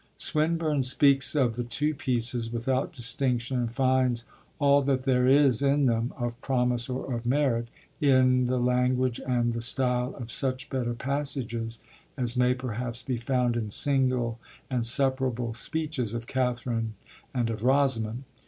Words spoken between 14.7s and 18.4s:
and separable speeches of Catherine and of Rosamond.'